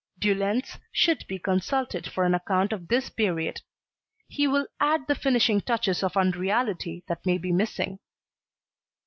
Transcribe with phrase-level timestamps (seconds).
[0.17, 3.61] De Lenz should be consulted for an account of this period;
[4.27, 7.99] he will add the finishing touches of unreality that may be missing.